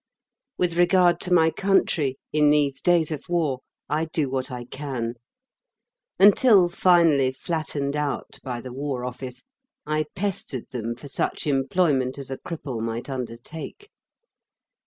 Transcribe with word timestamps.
With 0.57 0.77
regard 0.77 1.19
to 1.19 1.31
my 1.31 1.51
country, 1.51 2.17
in 2.33 2.49
these 2.49 2.81
days 2.81 3.11
of 3.11 3.29
war, 3.29 3.59
I 3.87 4.05
do 4.05 4.31
what 4.31 4.49
I 4.49 4.65
can. 4.65 5.13
Until 6.19 6.69
finally 6.69 7.31
flattened 7.31 7.95
out 7.95 8.39
by 8.41 8.61
the 8.61 8.73
War 8.73 9.05
Office, 9.05 9.43
I 9.85 10.05
pestered 10.15 10.67
them 10.71 10.95
for 10.95 11.07
such 11.07 11.45
employment 11.45 12.17
as 12.17 12.31
a 12.31 12.39
cripple 12.39 12.81
might 12.81 13.11
undertake. 13.11 13.89